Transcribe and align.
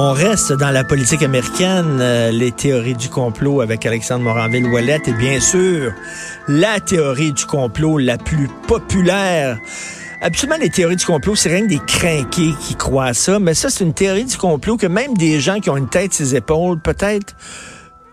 On 0.00 0.12
reste 0.12 0.52
dans 0.52 0.70
la 0.70 0.84
politique 0.84 1.24
américaine, 1.24 1.98
euh, 2.00 2.30
les 2.30 2.52
théories 2.52 2.94
du 2.94 3.08
complot 3.08 3.62
avec 3.62 3.84
Alexandre 3.84 4.22
Moranville-Ouellette 4.22 5.08
et 5.08 5.12
bien 5.12 5.40
sûr, 5.40 5.92
la 6.46 6.78
théorie 6.78 7.32
du 7.32 7.44
complot 7.46 7.98
la 7.98 8.16
plus 8.16 8.48
populaire. 8.68 9.58
Absolument, 10.22 10.56
les 10.60 10.70
théories 10.70 10.94
du 10.94 11.04
complot, 11.04 11.34
c'est 11.34 11.48
rien 11.48 11.62
que 11.62 11.70
des 11.70 11.80
crinqués 11.84 12.54
qui 12.60 12.76
croient 12.76 13.12
ça, 13.12 13.40
mais 13.40 13.54
ça, 13.54 13.70
c'est 13.70 13.82
une 13.82 13.92
théorie 13.92 14.24
du 14.24 14.36
complot 14.36 14.76
que 14.76 14.86
même 14.86 15.16
des 15.16 15.40
gens 15.40 15.58
qui 15.58 15.68
ont 15.68 15.76
une 15.76 15.88
tête 15.88 16.12
ses 16.12 16.36
épaules, 16.36 16.78
peut-être 16.78 17.34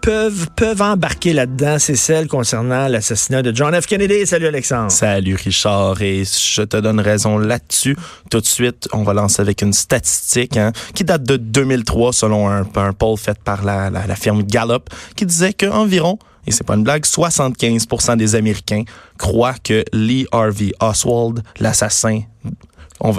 peuvent, 0.05 0.81
embarquer 0.81 1.33
là-dedans, 1.33 1.77
c'est 1.79 1.95
celle 1.95 2.27
concernant 2.27 2.87
l'assassinat 2.87 3.41
de 3.41 3.55
John 3.55 3.79
F. 3.79 3.87
Kennedy. 3.87 4.27
Salut 4.27 4.45
Alexandre. 4.45 4.91
Salut 4.91 5.33
Richard, 5.33 5.99
et 5.99 6.23
je 6.25 6.61
te 6.61 6.77
donne 6.77 6.99
raison 6.99 7.39
là-dessus. 7.39 7.97
Tout 8.29 8.39
de 8.39 8.45
suite, 8.45 8.87
on 8.93 9.01
va 9.01 9.13
lancer 9.13 9.41
avec 9.41 9.63
une 9.63 9.73
statistique 9.73 10.57
hein, 10.57 10.73
qui 10.93 11.05
date 11.05 11.23
de 11.23 11.37
2003 11.37 12.13
selon 12.13 12.47
un, 12.47 12.67
un 12.75 12.93
poll 12.93 13.17
fait 13.17 13.39
par 13.43 13.63
la, 13.63 13.89
la, 13.89 14.05
la 14.05 14.15
firme 14.15 14.43
Gallup 14.43 14.89
qui 15.15 15.25
disait 15.25 15.53
qu'environ 15.53 16.19
et 16.45 16.51
c'est 16.51 16.63
pas 16.63 16.75
une 16.75 16.83
blague, 16.83 17.03
75% 17.03 18.17
des 18.17 18.35
Américains 18.35 18.83
croient 19.17 19.55
que 19.63 19.83
Lee 19.91 20.27
Harvey 20.31 20.71
Oswald, 20.79 21.41
l'assassin, 21.59 22.21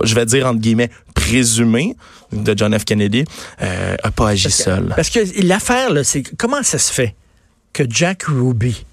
je 0.05 0.15
vais 0.15 0.27
dire 0.27 0.47
entre 0.47 0.61
guillemets 0.61 0.91
présumé 1.27 1.97
de 2.33 2.55
John 2.57 2.77
F. 2.79 2.85
Kennedy, 2.85 3.25
euh, 3.63 3.97
a 4.03 4.11
pas 4.11 4.31
agi 4.31 4.45
parce 4.45 4.57
que, 4.57 4.63
seul. 4.63 4.93
Parce 4.95 5.11
que 5.11 5.47
l'affaire, 5.47 5.91
c'est 6.05 6.23
comment 6.37 6.63
ça 6.63 6.79
se 6.79 6.93
fait 6.93 7.15
que 7.73 7.85
Jack 7.89 8.25
Ruby, 8.25 8.85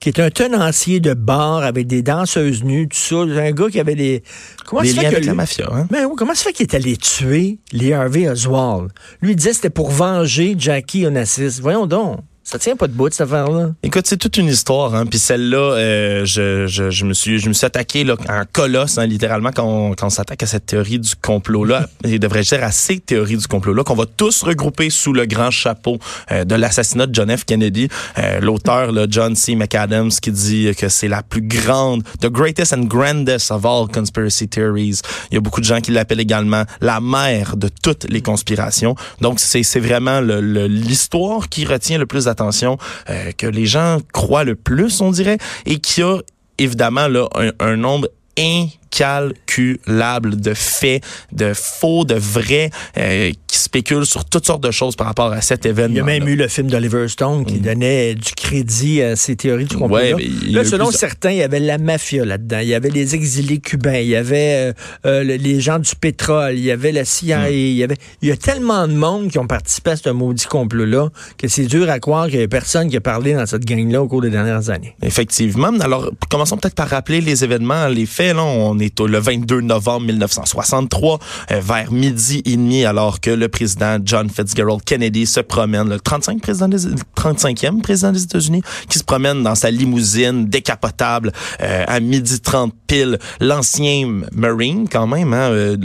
qui 0.00 0.08
est 0.08 0.20
un 0.20 0.30
tenancier 0.30 1.00
de 1.00 1.14
bar 1.14 1.62
avec 1.62 1.86
des 1.86 2.02
danseuses 2.02 2.64
nues, 2.64 2.88
tout 2.88 2.98
ça, 2.98 3.16
un 3.16 3.52
gars 3.52 3.68
qui 3.70 3.80
avait 3.80 3.94
des... 3.94 4.22
Comment 4.66 4.82
des 4.82 4.90
se 4.90 5.00
fait 5.00 5.10
que 5.10 5.16
lui, 5.16 5.26
la 5.26 5.34
mafia, 5.34 5.68
hein? 5.72 5.86
Mais, 5.90 6.02
comment 6.16 6.34
ça 6.34 6.44
fait 6.44 6.52
qu'il 6.52 6.66
est 6.66 6.74
allé 6.74 6.96
tuer 6.96 7.58
Lee 7.72 7.92
Harvey 7.92 8.28
Oswald? 8.28 8.90
Lui, 9.20 9.32
il 9.32 9.36
disait 9.36 9.50
que 9.50 9.56
c'était 9.56 9.70
pour 9.70 9.90
venger 9.90 10.54
Jackie 10.58 11.06
Onassis. 11.06 11.60
Voyons 11.60 11.86
donc. 11.86 12.20
Ça 12.48 12.60
tient 12.60 12.76
pas 12.76 12.86
de 12.86 12.92
bout, 12.92 13.10
cette 13.10 13.22
affaire-là. 13.22 13.70
Écoute, 13.82 14.06
c'est 14.06 14.18
toute 14.18 14.36
une 14.36 14.46
histoire. 14.46 14.94
Hein. 14.94 15.06
Puis 15.06 15.18
celle-là, 15.18 15.58
euh, 15.58 16.24
je, 16.24 16.68
je, 16.68 16.90
je, 16.90 17.04
me 17.04 17.12
suis, 17.12 17.40
je 17.40 17.48
me 17.48 17.52
suis 17.52 17.66
attaqué 17.66 18.04
là, 18.04 18.14
en 18.28 18.42
colosse, 18.52 18.98
hein, 18.98 19.06
littéralement, 19.06 19.50
quand 19.52 19.64
on, 19.64 19.94
quand 19.94 20.06
on 20.06 20.10
s'attaque 20.10 20.44
à 20.44 20.46
cette 20.46 20.66
théorie 20.66 21.00
du 21.00 21.16
complot-là, 21.20 21.88
et 22.04 22.20
devrais-je 22.20 22.54
dire 22.54 22.62
à 22.62 22.70
ces 22.70 23.00
théories 23.00 23.36
du 23.36 23.48
complot-là, 23.48 23.82
qu'on 23.82 23.96
va 23.96 24.06
tous 24.06 24.44
regrouper 24.44 24.90
sous 24.90 25.12
le 25.12 25.26
grand 25.26 25.50
chapeau 25.50 25.98
euh, 26.30 26.44
de 26.44 26.54
l'assassinat 26.54 27.08
de 27.08 27.14
John 27.16 27.36
F. 27.36 27.44
Kennedy. 27.44 27.88
Euh, 28.18 28.38
L'auteur, 28.38 28.92
John 29.10 29.34
C. 29.34 29.56
McAdams, 29.56 30.10
qui 30.10 30.30
dit 30.30 30.70
que 30.78 30.88
c'est 30.88 31.08
la 31.08 31.24
plus 31.24 31.42
grande, 31.42 32.04
the 32.20 32.28
greatest 32.28 32.72
and 32.72 32.84
grandest 32.84 33.50
of 33.50 33.66
all 33.66 33.88
conspiracy 33.92 34.46
theories. 34.46 35.00
Il 35.32 35.34
y 35.34 35.38
a 35.38 35.40
beaucoup 35.40 35.60
de 35.60 35.66
gens 35.66 35.80
qui 35.80 35.90
l'appellent 35.90 36.20
également 36.20 36.62
la 36.80 37.00
mère 37.00 37.56
de 37.56 37.68
toutes 37.82 38.06
les 38.08 38.22
conspirations. 38.22 38.94
Donc, 39.20 39.40
c'est 39.40 39.80
vraiment 39.80 40.20
l'histoire 40.20 41.40
le, 41.40 41.46
qui 41.48 41.64
retient 41.64 41.98
le 41.98 42.06
plus 42.06 42.28
attention, 42.36 42.78
euh, 43.10 43.32
que 43.36 43.46
les 43.46 43.66
gens 43.66 43.98
croient 44.12 44.44
le 44.44 44.54
plus, 44.54 45.00
on 45.00 45.10
dirait, 45.10 45.38
et 45.64 45.78
qui 45.78 46.02
a 46.02 46.18
évidemment 46.58 47.08
là 47.08 47.28
un, 47.60 47.76
nombre 47.76 48.08
incalculable 48.38 50.40
de 50.40 50.54
faits, 50.54 51.04
de 51.32 51.52
faux, 51.54 52.04
de 52.04 52.14
vrais, 52.14 52.70
euh, 52.98 53.32
spéculent 53.66 54.06
sur 54.06 54.24
toutes 54.24 54.46
sortes 54.46 54.62
de 54.62 54.70
choses 54.70 54.96
par 54.96 55.06
rapport 55.06 55.32
à 55.32 55.40
cet 55.40 55.66
événement. 55.66 55.94
Il 55.94 55.98
y 55.98 56.00
a 56.00 56.04
même 56.04 56.28
eu 56.28 56.36
le 56.36 56.48
film 56.48 56.68
d'Oliver 56.68 57.08
Stone 57.08 57.44
qui 57.44 57.56
mm. 57.56 57.60
donnait 57.60 58.14
du 58.14 58.32
crédit 58.34 59.02
à 59.02 59.16
ces 59.16 59.36
théories 59.36 59.64
du 59.64 59.76
complot. 59.76 59.96
Ouais, 59.96 60.14
là, 60.48 60.64
selon 60.64 60.90
certains, 60.90 61.30
il 61.30 61.38
y 61.38 61.42
avait 61.42 61.60
la 61.60 61.78
mafia 61.78 62.24
là-dedans, 62.24 62.58
il 62.60 62.68
y 62.68 62.74
avait 62.74 62.90
les 62.90 63.14
exilés 63.14 63.58
cubains, 63.58 63.98
il 63.98 64.08
y 64.08 64.16
avait 64.16 64.70
euh, 64.70 64.72
euh, 65.06 65.22
les 65.22 65.60
gens 65.60 65.78
du 65.78 65.94
pétrole, 65.96 66.54
il 66.54 66.64
y 66.64 66.70
avait 66.70 66.92
la 66.92 67.04
CIA, 67.04 67.48
mm. 67.48 67.52
il 67.52 67.72
y 67.72 67.84
avait 67.84 67.96
il 68.22 68.28
y 68.28 68.32
a 68.32 68.36
tellement 68.36 68.86
de 68.86 68.94
monde 68.94 69.30
qui 69.30 69.38
ont 69.38 69.46
participé 69.46 69.90
à 69.90 69.96
ce 69.96 70.10
maudit 70.10 70.46
complot-là 70.46 71.08
que 71.38 71.48
c'est 71.48 71.66
dur 71.66 71.90
à 71.90 71.98
croire 71.98 72.28
qu'il 72.28 72.40
y 72.40 72.42
a 72.42 72.48
personne 72.48 72.88
qui 72.88 72.96
a 72.96 73.00
parlé 73.00 73.34
dans 73.34 73.46
cette 73.46 73.64
gang-là 73.64 74.02
au 74.02 74.08
cours 74.08 74.22
des 74.22 74.30
dernières 74.30 74.70
années. 74.70 74.94
Effectivement. 75.02 75.72
Alors, 75.80 76.10
commençons 76.30 76.56
peut-être 76.56 76.74
par 76.74 76.88
rappeler 76.88 77.20
les 77.20 77.44
événements, 77.44 77.88
les 77.88 78.06
faits. 78.06 78.36
Là, 78.36 78.44
on 78.44 78.78
est 78.78 79.00
au, 79.00 79.06
le 79.06 79.18
22 79.18 79.60
novembre 79.60 80.06
1963, 80.06 81.18
euh, 81.50 81.60
vers 81.60 81.92
midi 81.92 82.42
et 82.44 82.56
demi, 82.56 82.84
alors 82.84 83.20
que 83.20 83.30
le 83.30 83.48
président 83.56 83.96
John 84.04 84.28
Fitzgerald 84.28 84.84
Kennedy 84.84 85.24
se 85.24 85.40
promène, 85.40 85.88
le 85.88 85.98
35 85.98 86.42
président 86.42 86.68
des, 86.68 86.78
35e 87.16 87.80
président 87.80 88.12
des 88.12 88.22
États-Unis, 88.22 88.62
qui 88.90 88.98
se 88.98 89.04
promène 89.04 89.42
dans 89.42 89.54
sa 89.54 89.70
limousine 89.70 90.46
décapotable 90.46 91.32
euh, 91.62 91.84
à 91.88 91.98
midi 92.00 92.38
30 92.38 92.74
pile. 92.86 93.18
L'ancien 93.40 94.20
Marine, 94.32 94.86
quand 94.90 95.06
même, 95.06 95.32
hein, 95.32 95.50
euh, 95.50 95.76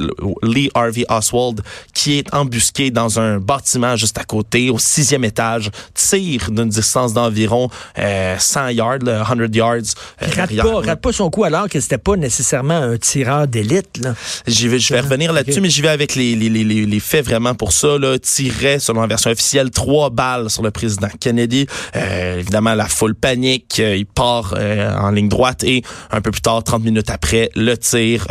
Lee 0.44 0.70
Harvey 0.74 1.06
Oswald, 1.09 1.62
qui 1.94 2.18
est 2.18 2.34
embusqué 2.34 2.92
dans 2.92 3.20
un 3.20 3.40
bâtiment 3.40 3.96
juste 3.96 4.18
à 4.18 4.26
côté, 4.26 4.70
au 4.70 4.78
sixième 4.78 5.24
étage, 5.24 5.72
tire 5.94 6.52
d'une 6.52 6.68
distance 6.68 7.14
d'environ 7.14 7.70
100 7.96 8.70
yards, 8.70 9.00
100 9.28 9.53
yards. 9.53 9.78
rate, 10.20 10.56
pas, 10.58 10.82
rate 10.82 11.02
pas 11.02 11.14
son 11.14 11.30
coup 11.30 11.46
alors 11.46 11.70
que 11.70 11.80
c'était 11.80 11.98
pas 11.98 12.18
nécessairement 12.18 12.82
un 12.82 12.98
tireur 12.98 13.48
d'élite. 13.48 14.06
J'y 14.46 14.68
vais, 14.68 14.80
je 14.80 14.94
vais 14.94 15.00
revenir 15.00 15.32
là-dessus, 15.32 15.62
mais 15.62 15.70
j'y 15.70 15.82
vais 15.82 15.88
avec 15.88 16.16
les, 16.16 16.36
les, 16.36 16.50
les, 16.50 16.86
les, 16.86 17.00
faits 17.00 17.26
vraiment 17.26 17.56
pour 17.62 17.74
ça. 17.74 18.00
Là, 18.00 18.18
tirait, 18.18 18.80
selon 18.80 19.02
la 19.02 19.08
version 19.08 19.30
officielle, 19.30 19.70
trois 19.70 20.10
balles 20.10 20.50
sur 20.50 20.64
le 20.64 20.72
président 20.72 21.10
Kennedy. 21.20 21.68
Euh, 21.96 22.40
évidemment, 22.40 22.74
la 22.74 22.88
foule 22.88 23.14
panique. 23.14 23.80
Euh, 23.80 23.96
il 23.96 24.08
part 24.08 24.56
euh, 24.58 24.92
en 24.98 25.12
ligne 25.12 25.30
droite 25.30 25.64
et 25.64 25.84
un 26.10 26.22
peu 26.22 26.32
plus 26.32 26.42
tard, 26.42 26.64
30 26.64 26.84
minutes 26.84 27.12
après, 27.12 27.52
le 27.56 27.78
tir 27.78 28.26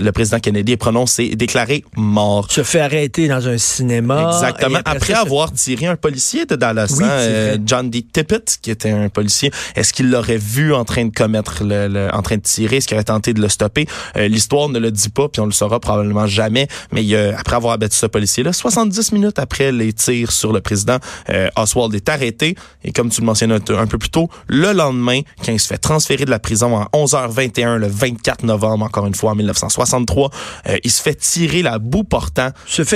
le 0.00 0.12
président 0.12 0.40
Kennedy 0.40 0.72
est 0.72 0.76
prononcé 0.76 1.24
et 1.24 1.36
déclaré 1.36 1.84
mort. 1.96 2.50
Se 2.50 2.62
fait 2.62 2.80
arrêter 2.80 3.28
dans 3.28 3.46
un 3.48 3.58
cinéma. 3.58 4.30
Exactement. 4.32 4.80
Après, 4.84 5.14
avoir 5.14 5.52
tiré 5.52 5.86
un 5.86 5.96
policier 5.96 6.46
de 6.46 6.56
Dallas, 6.56 6.94
oui, 6.98 7.04
hein, 7.04 7.58
John 7.64 7.90
D. 7.90 8.02
Tippett, 8.02 8.58
qui 8.60 8.70
était 8.70 8.90
un 8.90 9.08
policier, 9.08 9.50
est-ce 9.76 9.92
qu'il 9.92 10.10
l'aurait 10.10 10.38
vu 10.38 10.74
en 10.74 10.84
train 10.84 11.04
de 11.04 11.14
commettre, 11.14 11.62
le, 11.62 12.08
en 12.12 12.22
train 12.22 12.36
de 12.36 12.42
tirer, 12.42 12.76
est-ce 12.76 12.88
qu'il 12.88 12.96
aurait 12.96 13.04
tenté 13.04 13.34
de 13.34 13.40
le 13.40 13.48
stopper? 13.48 13.86
Euh, 14.16 14.28
L'histoire 14.28 14.68
ne 14.68 14.78
le 14.78 14.90
dit 14.90 15.10
pas, 15.10 15.28
puis 15.28 15.40
on 15.40 15.46
le 15.46 15.52
saura 15.52 15.80
probablement 15.80 16.26
jamais. 16.26 16.68
Mais 16.92 17.14
après 17.14 17.56
avoir 17.56 17.74
abattu 17.74 17.96
ce 17.96 18.06
policier-là, 18.06 18.52
70 18.52 19.12
minutes 19.12 19.38
après 19.38 19.72
les 19.72 19.92
tirs 19.92 20.32
sur 20.32 20.52
le 20.52 20.60
président, 20.60 20.98
euh, 21.30 21.48
Oswald 21.56 21.94
est 21.94 22.08
arrêté. 22.08 22.56
Et 22.82 22.92
comme 22.92 23.10
tu 23.10 23.20
le 23.20 23.26
mentionnais 23.26 23.54
un, 23.54 23.86
peu 23.86 23.98
plus 23.98 24.10
tôt, 24.10 24.28
le 24.48 24.72
lendemain, 24.72 25.20
quand 25.44 25.52
il 25.52 25.60
se 25.60 25.68
fait 25.68 25.78
transférer 25.78 26.24
de 26.24 26.30
la 26.30 26.38
prison 26.38 26.76
à 26.78 26.88
11h21 26.92 27.76
le 27.76 27.86
24 27.86 28.44
novembre, 28.44 28.84
encore 28.84 29.06
une 29.06 29.14
fois 29.14 29.32
en 29.32 29.34
1960 29.34 29.73
63. 29.74 30.30
Euh, 30.68 30.76
il 30.84 30.90
se 30.90 31.02
fait 31.02 31.14
tirer 31.14 31.62
la 31.62 31.78
boue 31.78 32.04
portant 32.04 32.50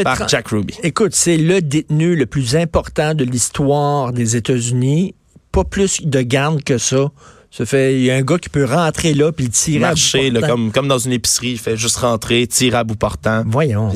par 0.04 0.28
Jack 0.28 0.48
Ruby. 0.48 0.74
Écoute, 0.82 1.14
c'est 1.14 1.36
le 1.36 1.60
détenu 1.60 2.16
le 2.16 2.26
plus 2.26 2.56
important 2.56 3.14
de 3.14 3.24
l'histoire 3.24 4.12
des 4.12 4.36
États-Unis. 4.36 5.14
Pas 5.52 5.64
plus 5.64 6.02
de 6.02 6.20
garde 6.22 6.62
que 6.62 6.78
ça. 6.78 7.10
Ça 7.50 7.64
fait, 7.64 7.94
il 7.94 8.04
y 8.04 8.10
a 8.10 8.14
un 8.14 8.22
gars 8.22 8.38
qui 8.38 8.50
peut 8.50 8.66
rentrer 8.66 9.14
là 9.14 9.32
puis 9.32 9.48
tirer 9.48 9.80
Marcher, 9.80 10.30
là, 10.30 10.46
comme, 10.46 10.70
comme 10.70 10.86
dans 10.86 10.98
une 10.98 11.12
épicerie, 11.12 11.52
il 11.52 11.58
fait 11.58 11.76
juste 11.76 11.96
rentrer, 11.96 12.46
tirer 12.46 12.76
à 12.76 12.84
bout 12.84 12.94
portant. 12.94 13.42
Voyons. 13.46 13.90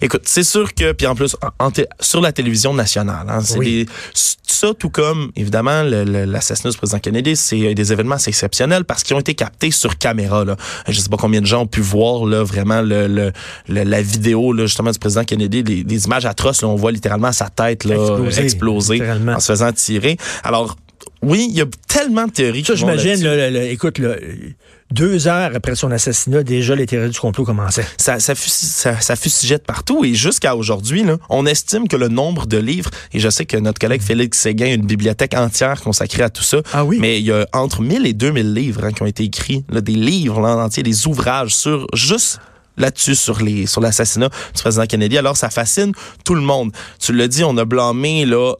écoute, 0.00 0.22
c'est 0.24 0.42
sûr 0.42 0.74
que, 0.74 0.92
puis 0.92 1.06
en 1.06 1.14
plus, 1.14 1.36
sur 2.00 2.20
la 2.20 2.32
télévision 2.32 2.74
nationale, 2.74 3.26
hein, 3.28 3.40
c'est 3.40 3.86
ça, 4.12 4.74
tout 4.74 4.90
comme, 4.90 5.32
évidemment, 5.34 5.82
l'assassinat 5.82 6.70
du 6.70 6.76
président 6.76 6.98
Kennedy, 6.98 7.36
c'est 7.36 7.74
des 7.74 7.92
événements 7.92 8.16
assez 8.16 8.28
exceptionnels 8.28 8.84
parce 8.84 9.02
qu'ils 9.02 9.16
ont 9.16 9.20
été 9.20 9.34
captés 9.34 9.70
sur 9.70 9.98
caméra. 9.98 10.44
Là. 10.44 10.56
Je 10.88 11.00
sais 11.00 11.08
pas 11.08 11.16
combien 11.16 11.40
de 11.40 11.46
gens 11.46 11.62
ont 11.62 11.66
pu 11.66 11.80
voir 11.80 12.26
là, 12.26 12.44
vraiment 12.44 12.82
le, 12.82 13.06
le, 13.08 13.32
la 13.66 14.02
vidéo 14.02 14.52
là, 14.52 14.66
justement 14.66 14.90
du 14.90 14.98
président 14.98 15.24
Kennedy, 15.24 15.62
des, 15.62 16.04
images 16.04 16.26
atroces. 16.26 16.62
Là, 16.62 16.68
on 16.68 16.76
voit 16.76 16.92
littéralement 16.92 17.32
sa 17.32 17.48
tête 17.48 17.84
là, 17.84 17.94
exploser, 17.94 18.42
exploser 18.42 19.02
en 19.28 19.40
se 19.40 19.52
faisant 19.52 19.72
tirer. 19.72 20.16
Alors, 20.44 20.76
oui, 21.22 21.46
il 21.50 21.56
y 21.56 21.60
a 21.60 21.66
tellement 21.86 22.26
de 22.26 22.32
théories. 22.32 22.64
Ça, 22.64 22.74
j'imagine, 22.74 23.24
écoute, 23.70 24.00
deux 24.90 25.28
heures 25.28 25.52
après 25.54 25.76
son 25.76 25.90
assassinat, 25.92 26.42
déjà 26.42 26.74
les 26.74 26.86
théories 26.86 27.10
du 27.10 27.18
complot 27.18 27.44
commençaient. 27.44 27.86
Ça, 27.96 28.18
ça, 28.18 28.34
ça, 28.34 29.00
ça 29.00 29.16
fustigeait 29.16 29.58
de 29.58 29.62
partout 29.62 30.04
et 30.04 30.14
jusqu'à 30.14 30.56
aujourd'hui, 30.56 31.04
on 31.30 31.46
estime 31.46 31.86
que 31.86 31.96
le 31.96 32.08
nombre 32.08 32.46
de 32.46 32.58
livres, 32.58 32.90
et 33.12 33.20
je 33.20 33.28
sais 33.28 33.46
que 33.46 33.56
notre 33.56 33.78
collègue 33.78 34.02
Félix 34.02 34.38
Séguin 34.38 34.66
a 34.66 34.74
une 34.74 34.86
bibliothèque 34.86 35.34
entière 35.34 35.80
consacrée 35.80 36.24
à 36.24 36.30
tout 36.30 36.42
ça, 36.42 36.58
ah 36.72 36.84
oui? 36.84 36.98
mais 37.00 37.20
il 37.20 37.26
y 37.26 37.32
a 37.32 37.46
entre 37.52 37.82
1000 37.82 38.06
et 38.06 38.12
2000 38.12 38.52
livres 38.52 38.84
hein, 38.84 38.92
qui 38.92 39.02
ont 39.02 39.06
été 39.06 39.22
écrits, 39.22 39.64
là, 39.70 39.80
des 39.80 39.94
livres 39.94 40.40
là, 40.40 40.56
en 40.56 40.64
entier, 40.64 40.82
des 40.82 41.06
ouvrages 41.06 41.54
sur 41.54 41.86
juste 41.94 42.40
là-dessus 42.78 43.14
sur 43.14 43.42
les 43.42 43.66
sur 43.66 43.80
l'assassinat 43.80 44.28
du 44.28 44.62
président 44.62 44.86
Kennedy. 44.86 45.18
Alors 45.18 45.36
ça 45.36 45.50
fascine 45.50 45.92
tout 46.24 46.34
le 46.34 46.40
monde. 46.40 46.72
Tu 46.98 47.12
l'as 47.12 47.28
dit, 47.28 47.44
on 47.44 47.56
a 47.58 47.66
blâmé 47.66 48.24
là 48.24 48.54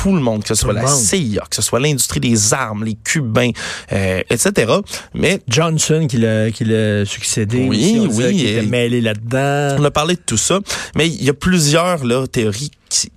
tout 0.00 0.14
le 0.14 0.20
monde, 0.20 0.42
que 0.42 0.48
ce 0.48 0.54
soit 0.54 0.72
la 0.72 0.86
CIA, 0.86 1.42
que 1.50 1.56
ce 1.56 1.62
soit 1.62 1.80
l'industrie 1.80 2.20
des 2.20 2.54
armes, 2.54 2.84
les 2.84 2.94
Cubains, 2.94 3.50
euh, 3.92 4.22
etc. 4.30 4.72
Mais 5.12 5.40
Johnson 5.48 6.06
qui 6.08 6.18
l'a 6.18 6.52
qui 6.52 6.64
l'a 6.64 7.04
succédé, 7.04 7.66
oui, 7.68 8.06
oui, 8.08 8.36
qui 8.36 8.46
était 8.46 8.62
mêlé 8.62 9.00
là-dedans. 9.00 9.76
On 9.80 9.84
a 9.84 9.90
parlé 9.90 10.14
de 10.14 10.20
tout 10.24 10.36
ça, 10.36 10.60
mais 10.94 11.08
il 11.08 11.24
y 11.24 11.28
a 11.28 11.34
plusieurs 11.34 12.04
là 12.04 12.28
théories 12.28 12.70
qui, 12.88 13.10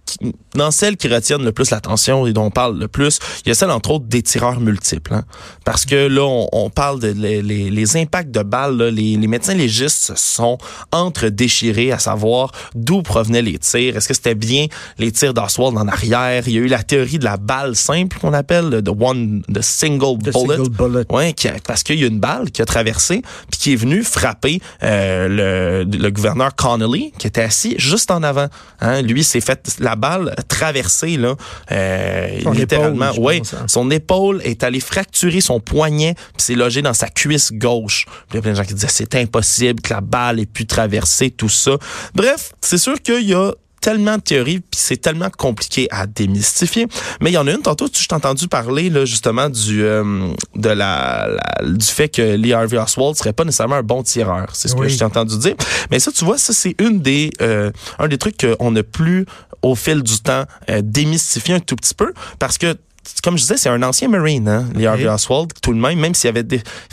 dans 0.55 0.71
celles 0.71 0.97
qui 0.97 1.07
retiennent 1.07 1.43
le 1.43 1.51
plus 1.51 1.69
l'attention 1.71 2.27
et 2.27 2.33
dont 2.33 2.45
on 2.45 2.51
parle 2.51 2.77
le 2.77 2.87
plus, 2.87 3.19
il 3.45 3.49
y 3.49 3.51
a 3.51 3.55
celle 3.55 3.71
entre 3.71 3.91
autres 3.91 4.05
des 4.05 4.21
tireurs 4.21 4.59
multiples. 4.59 5.13
Hein. 5.13 5.23
Parce 5.65 5.85
que 5.85 6.07
là, 6.07 6.23
on, 6.51 6.69
parle 6.69 6.99
de 6.99 7.09
les, 7.09 7.41
les, 7.41 7.97
impacts 7.97 8.31
de 8.31 8.43
balles. 8.43 8.77
Là, 8.77 8.91
les, 8.91 9.17
les, 9.17 9.27
médecins 9.27 9.53
légistes 9.53 10.13
sont 10.15 10.57
entre 10.91 11.27
déchirés 11.27 11.91
à 11.91 11.99
savoir 11.99 12.51
d'où 12.75 13.01
provenaient 13.01 13.41
les 13.41 13.57
tirs. 13.57 13.97
Est-ce 13.97 14.07
que 14.07 14.13
c'était 14.13 14.35
bien 14.35 14.67
les 14.97 15.11
tirs 15.11 15.33
d'Oswald 15.33 15.77
en 15.77 15.87
arrière? 15.87 16.43
Il 16.47 16.53
y 16.53 16.57
a 16.57 16.61
eu 16.61 16.67
la 16.67 16.83
théorie 16.83 17.19
de 17.19 17.23
la 17.23 17.37
balle 17.37 17.75
simple 17.75 18.17
qu'on 18.19 18.33
appelle, 18.33 18.81
the 18.83 18.89
one, 18.89 19.43
the 19.53 19.61
single 19.61 20.17
bullet. 20.17 20.55
Single 20.55 20.69
bullet. 20.69 21.05
Ouais, 21.09 21.33
qui 21.33 21.47
parce 21.65 21.83
qu'il 21.83 21.99
y 21.99 22.03
a 22.03 22.07
une 22.07 22.19
balle 22.19 22.51
qui 22.51 22.61
a 22.61 22.65
traversé 22.65 23.21
puis 23.49 23.59
qui 23.59 23.73
est 23.73 23.75
venue 23.75 24.03
frapper 24.03 24.61
euh, 24.83 25.83
le, 25.83 25.97
le 25.97 26.11
gouverneur 26.11 26.55
Connolly 26.55 27.13
qui 27.17 27.27
était 27.27 27.41
assis 27.41 27.75
juste 27.77 28.11
en 28.11 28.23
avant. 28.23 28.47
Hein. 28.79 29.01
Lui 29.01 29.23
s'est 29.23 29.41
fait 29.41 29.77
la 29.79 29.95
balle 30.01 30.35
traverser 30.47 31.17
là, 31.17 31.35
euh, 31.71 32.27
littéralement. 32.53 33.11
Oui, 33.17 33.41
hein. 33.53 33.65
son 33.67 33.89
épaule 33.89 34.41
est 34.43 34.63
allée 34.63 34.79
fracturer 34.79 35.39
son 35.39 35.59
poignet 35.59 36.15
puis 36.35 36.43
s'est 36.43 36.55
logé 36.55 36.81
dans 36.81 36.93
sa 36.93 37.07
cuisse 37.07 37.53
gauche. 37.53 38.05
il 38.29 38.35
y 38.35 38.37
a 38.39 38.41
plein 38.41 38.51
de 38.51 38.57
gens 38.57 38.65
qui 38.65 38.73
disaient 38.73 38.87
c'est 38.89 39.15
impossible 39.15 39.81
que 39.81 39.93
la 39.93 40.01
balle 40.01 40.39
ait 40.39 40.45
pu 40.45 40.65
traverser 40.65 41.29
tout 41.29 41.49
ça. 41.49 41.77
Bref, 42.15 42.53
c'est 42.61 42.77
sûr 42.77 43.01
qu'il 43.01 43.27
y 43.27 43.33
a 43.33 43.51
tellement 43.81 44.17
de 44.17 44.21
théories, 44.21 44.59
puis 44.59 44.79
c'est 44.79 44.97
tellement 44.97 45.29
compliqué 45.35 45.87
à 45.91 46.07
démystifier. 46.07 46.87
Mais 47.19 47.31
il 47.31 47.33
y 47.33 47.37
en 47.37 47.47
a 47.47 47.51
une, 47.51 47.61
tantôt, 47.61 47.89
tu 47.89 48.07
t'ai 48.07 48.15
entendu 48.15 48.47
parler 48.47 48.89
là, 48.89 49.05
justement 49.05 49.49
du 49.49 49.83
euh, 49.83 50.27
de 50.55 50.69
la, 50.69 51.29
du 51.63 51.85
fait 51.85 52.07
que 52.07 52.35
Lee 52.35 52.53
Harvey 52.53 52.77
Oswald 52.77 53.15
serait 53.15 53.33
pas 53.33 53.43
nécessairement 53.43 53.75
un 53.75 53.83
bon 53.83 54.03
tireur. 54.03 54.47
C'est 54.53 54.67
ce 54.67 54.75
que 54.75 54.87
je 54.87 54.97
t'ai 54.97 55.03
entendu 55.03 55.37
dire. 55.37 55.55
Mais 55.89 55.99
ça, 55.99 56.11
tu 56.11 56.23
vois, 56.23 56.37
ça, 56.37 56.53
c'est 56.53 56.75
une 56.79 57.01
des 57.01 57.31
euh, 57.41 57.71
un 57.99 58.07
des 58.07 58.17
trucs 58.17 58.37
qu'on 58.37 58.75
a 58.75 58.83
plus 58.83 59.25
au 59.61 59.75
fil 59.75 60.01
du 60.03 60.19
temps 60.19 60.45
euh, 60.69 60.81
démystifié 60.83 61.55
un 61.55 61.59
tout 61.59 61.75
petit 61.75 61.93
peu 61.93 62.13
parce 62.39 62.57
que 62.57 62.75
comme 63.23 63.37
je 63.37 63.43
disais, 63.43 63.57
c'est 63.57 63.69
un 63.69 63.81
ancien 63.83 64.07
Marine, 64.07 64.47
hein, 64.47 64.65
Lee 64.75 64.85
Harvey 64.85 65.07
Oswald, 65.07 65.51
tout 65.61 65.73
de 65.73 65.79
même, 65.79 65.99
même 65.99 66.13
s'il 66.13 66.29
avait 66.29 66.45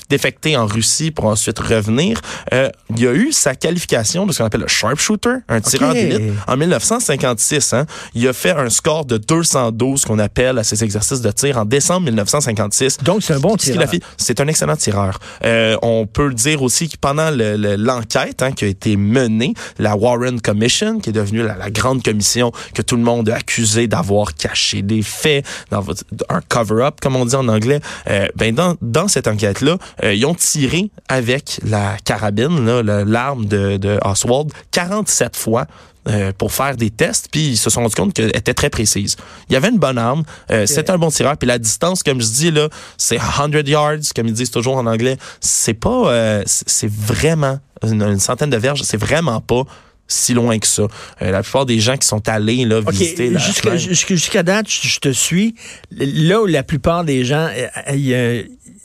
défecté 0.09 0.57
en 0.57 0.67
Russie 0.67 1.11
pour 1.11 1.27
ensuite 1.27 1.59
revenir, 1.59 2.21
euh, 2.53 2.71
il 2.97 3.07
a 3.07 3.13
eu 3.13 3.33
sa 3.33 3.55
qualification 3.55 4.27
de 4.27 4.33
ce 4.33 4.39
qu'on 4.39 4.45
appelle 4.45 4.63
le 4.63 4.69
sharpshooter, 4.69 5.37
un 5.49 5.61
tireur 5.61 5.93
d'élite, 5.93 6.33
en 6.47 6.57
1956. 6.57 7.73
Hein. 7.73 7.87
Il 8.15 8.27
a 8.27 8.33
fait 8.33 8.53
un 8.53 8.71
score 8.71 9.05
de 9.05 9.19
212 9.19 10.05
qu'on 10.05 10.19
appelle 10.19 10.59
à 10.59 10.65
ses 10.65 10.83
exercices 10.85 11.21
de 11.21 11.31
tir 11.31 11.59
en 11.59 11.65
décembre 11.65 12.07
1956. 12.07 12.99
Donc 12.99 13.23
c'est 13.23 13.35
un 13.35 13.41
bon 13.41 13.57
tireur. 13.57 13.89
C'est 14.17 14.41
un 14.41 14.49
excellent 14.49 14.77
tireur. 14.77 15.19
Euh, 15.45 15.77
on 15.83 16.07
peut 16.07 16.33
dire 16.33 16.63
aussi 16.63 16.89
que 16.89 16.97
pendant 16.99 17.31
l'enquête 17.31 18.43
hein, 18.43 18.53
qui 18.53 18.65
a 18.65 18.69
été 18.69 18.97
menée, 18.97 19.55
la 19.79 19.97
Warren 19.97 20.41
Commission, 20.41 21.01
qui 21.01 21.11
est 21.11 21.13
devenue 21.13 21.43
la, 21.43 21.57
la 21.57 21.71
grande 21.71 22.03
commission 22.03 22.53
que 22.75 22.83
tout 22.83 22.97
le 22.97 23.03
monde 23.03 23.29
a 23.29 23.37
accusé 23.37 23.87
d'avoir 23.87 24.35
caché 24.35 24.83
des 24.83 25.03
faits, 25.03 25.45
d'avoir 25.71 25.97
un 26.29 26.41
cover-up, 26.49 27.01
comme 27.01 27.17
on 27.17 27.25
dit 27.25 27.35
en 27.35 27.49
anglais, 27.49 27.81
euh, 28.09 28.29
ben 28.37 28.55
dans, 28.55 28.77
dans 28.83 29.09
cette 29.09 29.29
enquête-là, 29.29 29.79
euh, 30.05 30.15
ils 30.15 30.27
ont 30.27 30.35
tiré 30.35 30.91
avec 31.09 31.61
la 31.65 31.97
carabine, 32.05 32.81
l'arme 32.81 33.47
de, 33.47 33.77
de 33.77 33.99
Oswald, 34.05 34.53
47 34.73 35.37
fois 35.37 35.67
euh, 36.09 36.33
pour 36.33 36.53
faire 36.53 36.75
des 36.75 36.89
tests, 36.89 37.29
puis 37.31 37.49
ils 37.49 37.57
se 37.59 37.69
sont 37.69 37.83
rendus 37.83 37.95
compte 37.95 38.15
qu'elle 38.15 38.35
était 38.35 38.55
très 38.55 38.71
précise. 38.71 39.17
Il 39.51 39.53
y 39.53 39.57
avait 39.57 39.69
une 39.69 39.79
bonne 39.79 39.99
arme, 39.99 40.23
euh, 40.51 40.65
c'était 40.65 40.91
un 40.91 40.97
bon 40.97 41.11
tireur, 41.11 41.37
puis 41.37 41.47
la 41.47 41.59
distance, 41.59 42.03
comme 42.03 42.23
je 42.23 42.29
dis 42.29 42.51
là, 42.51 42.69
c'est 42.97 43.19
100 43.19 43.51
yards, 43.67 43.99
comme 44.17 44.27
ils 44.27 44.33
disent 44.33 44.51
toujours 44.51 44.79
en 44.79 44.87
anglais. 44.87 45.19
C'est 45.41 45.75
pas, 45.75 46.11
euh, 46.11 46.43
c'est 46.47 46.91
vraiment 46.91 47.59
une, 47.83 48.03
une, 48.03 48.21
centaine 48.21 48.49
de 48.49 48.57
verges, 48.57 48.83
c'est 48.85 48.97
vraiment 48.97 49.43
pas 49.43 49.65
si 50.09 50.35
loin 50.35 50.59
que 50.59 50.67
ça. 50.67 50.89
Euh, 51.23 51.31
la 51.31 51.43
plupart 51.43 51.67
des 51.67 51.79
gens 51.79 51.97
qui 51.97 52.09
sont 52.09 52.27
allés 52.29 52.65
là, 52.65 52.81
visiter 52.81 53.31
la 53.31 53.39
Jusqu'à 53.77 54.43
date, 54.43 54.69
je, 54.69 54.99
te 54.99 55.11
suis. 55.11 55.55
Là 55.93 56.43
où 56.43 56.47
la 56.47 56.63
plupart 56.63 57.05
des 57.05 57.25
gens 57.25 57.49
euh, 57.55 57.67
euh, 57.93 58.43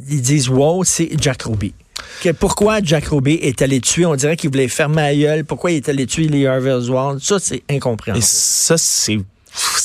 ils 0.09 0.21
disent 0.21 0.49
wow, 0.49 0.83
c'est 0.83 1.09
Jack 1.19 1.43
Ruby. 1.43 1.73
pourquoi 2.39 2.81
Jack 2.83 3.05
Ruby 3.05 3.33
est 3.35 3.61
allé 3.61 3.79
tuer? 3.79 4.05
On 4.05 4.15
dirait 4.15 4.35
qu'il 4.35 4.49
voulait 4.49 4.67
fermer 4.67 5.01
la 5.01 5.15
gueule. 5.15 5.45
Pourquoi 5.45 5.71
il 5.71 5.77
est 5.77 5.89
allé 5.89 6.05
tuer 6.05 6.27
les 6.27 6.45
Harvey 6.45 6.71
Oswald? 6.71 7.19
Ça, 7.21 7.39
c'est 7.39 7.63
incompréhensible. 7.69 8.25
ça, 8.25 8.77
c'est 8.77 9.19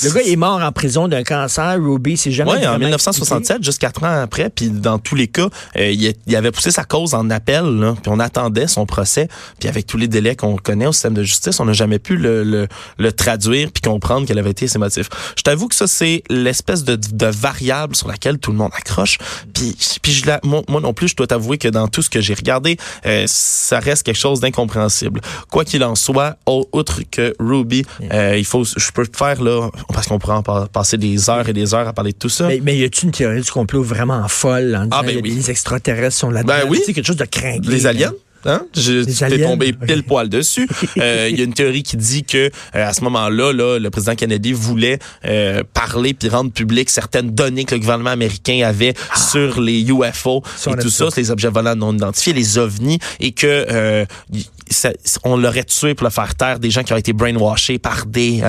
le 0.05 0.11
gars 0.11 0.21
est 0.23 0.37
mort 0.37 0.61
en 0.63 0.73
prison 0.73 1.09
d'un 1.09 1.25
cancer. 1.25 1.77
Ruby, 1.81 2.17
c'est 2.17 2.33
jamais. 2.33 2.53
Oui, 2.53 2.67
en 2.67 2.79
1967, 2.79 3.63
juste 3.63 3.81
quatre 3.81 4.05
ans 4.05 4.23
après. 4.23 4.51
Puis 4.51 4.71
dans 4.71 4.99
tous 4.99 5.15
les 5.15 5.29
cas, 5.29 5.49
euh, 5.77 5.91
il, 5.91 6.37
avait 6.37 6.53
poussé 6.53 6.71
sa 6.71 6.85
cause 6.85 7.15
en 7.15 7.31
appel. 7.31 7.95
Puis 8.03 8.11
on 8.11 8.21
attendait 8.21 8.67
son 8.67 8.87
procès. 8.87 9.29
Puis 9.59 9.69
avec 9.69 9.87
tous 9.87 9.97
les 9.97 10.09
délais 10.09 10.37
qu'on 10.37 10.57
connaît 10.57 10.87
au 10.87 10.93
système 10.93 11.15
de 11.15 11.23
justice, 11.23 11.61
on 11.61 11.65
n'a 11.65 11.73
jamais 11.73 11.99
pu 11.99 12.17
le, 12.17 12.45
le, 12.45 12.69
le 12.99 13.13
traduire 13.13 13.71
puis 13.73 13.83
comprendre 13.83 14.27
quels 14.27 14.39
avaient 14.39 14.51
été 14.51 14.69
ses 14.69 14.79
motifs. 14.79 15.09
Je 15.37 15.43
t'avoue 15.43 15.69
que 15.69 15.75
ça, 15.75 15.87
c'est 15.87 16.23
l'espèce 16.31 16.85
de, 16.85 16.97
de 16.97 17.27
variable 17.27 17.97
sur 17.97 18.09
laquelle 18.09 18.39
tout 18.39 18.53
le 18.53 18.59
monde 18.59 18.73
accroche. 18.77 19.19
Puis, 19.53 19.77
puis 20.03 20.13
je 20.13 20.27
la, 20.27 20.41
moi, 20.45 20.63
non 20.69 20.93
plus, 20.93 21.09
je 21.09 21.17
dois 21.17 21.27
t'avouer 21.27 21.59
que 21.59 21.69
dans 21.69 21.89
tout 21.89 22.03
ce 22.03 22.11
que 22.11 22.21
j'ai 22.21 22.35
regardé, 22.35 22.77
euh, 23.07 23.25
ça 23.27 23.81
reste 23.81 24.05
quelque 24.05 24.19
chose 24.19 24.41
d'incompréhensible. 24.41 25.21
Quoi 25.51 25.65
qu'il 25.65 25.83
en 25.85 25.95
soit, 25.95 26.37
outre 26.47 27.03
que 27.11 27.35
Ruby, 27.39 27.85
euh, 28.13 28.37
il 28.37 28.45
faut, 28.45 28.65
je 28.65 28.91
peux 28.93 29.07
te 29.07 29.17
faire 29.17 29.43
là 29.43 29.58
parce 29.93 30.07
qu'on 30.07 30.19
pourrait 30.19 30.37
en 30.37 30.43
passer 30.43 30.97
des 30.97 31.31
heures 31.31 31.49
et 31.49 31.53
des 31.53 31.75
heures 31.75 31.89
à 31.89 31.93
parler 31.93 32.13
de 32.13 32.19
tout 32.19 32.29
ça. 32.29 32.49
Mais, 32.63 32.77
y 32.77 32.85
a-t-il 32.85 33.07
une 33.07 33.13
théorie 33.13 33.41
du 33.41 33.51
complot 33.51 33.83
vraiment 33.83 34.27
folle? 34.29 34.77
En 34.77 34.89
ah, 34.91 35.03
ben 35.03 35.21
oui. 35.23 35.31
Les 35.31 35.51
extraterrestres 35.51 36.17
sont 36.17 36.31
là-dedans. 36.31 36.55
Ben 36.55 36.69
oui. 36.69 36.81
C'est 36.85 36.93
quelque 36.93 37.07
chose 37.07 37.17
de 37.17 37.25
craint. 37.25 37.59
Les 37.63 37.87
aliens? 37.87 38.13
Hein? 38.49 38.63
J'étais 38.75 39.43
tombé 39.43 39.73
pile 39.73 40.03
poil 40.03 40.29
dessus. 40.29 40.69
Euh, 40.99 41.29
il 41.31 41.39
y 41.39 41.43
a 41.43 41.45
une 41.45 41.53
théorie 41.53 41.83
qui 41.83 41.97
dit 41.97 42.25
que 42.25 42.47
euh, 42.47 42.51
à 42.89 42.93
ce 42.93 43.03
moment-là, 43.05 43.53
là, 43.53 43.79
le 43.79 43.91
président 43.91 44.15
Kennedy 44.15 44.53
voulait 44.53 44.99
euh, 45.27 45.63
parler 45.75 46.15
puis 46.15 46.29
rendre 46.29 46.51
public 46.51 46.91
certaines 46.91 47.31
données 47.31 47.65
que 47.65 47.75
le 47.75 47.81
gouvernement 47.81 48.11
américain 48.11 48.63
avait 48.67 48.95
ah. 49.13 49.19
sur 49.19 49.61
les 49.61 49.83
UFO 49.83 50.43
et 50.67 50.77
tout 50.81 50.89
ça, 50.89 51.09
les 51.17 51.31
objets 51.31 51.51
volants 51.51 51.77
non 51.77 51.95
identifiés, 51.95 52.33
les 52.33 52.59
ovnis, 52.59 52.99
et 53.21 53.33
que 53.33 54.07
on 55.25 55.37
l'aurait 55.37 55.65
tué 55.65 55.95
pour 55.95 56.05
le 56.05 56.11
faire 56.11 56.35
taire 56.35 56.59
des 56.59 56.71
gens 56.71 56.83
qui 56.83 56.93
ont 56.93 56.97
été 56.97 57.13
brainwashés 57.13 57.79
par 57.79 58.07
des 58.07 58.43